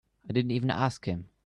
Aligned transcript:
I 0.27 0.33
didn't 0.33 0.49
even 0.49 0.71
ask 0.71 1.05
him. 1.05 1.29